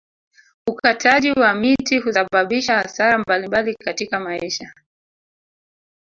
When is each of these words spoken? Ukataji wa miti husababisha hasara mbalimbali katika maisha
Ukataji 0.67 1.31
wa 1.31 1.53
miti 1.53 1.97
husababisha 1.99 2.77
hasara 2.77 3.17
mbalimbali 3.17 3.75
katika 3.75 4.19
maisha 4.19 4.73